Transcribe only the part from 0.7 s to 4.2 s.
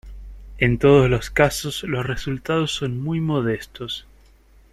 todos los casos los resultados son muy modestos.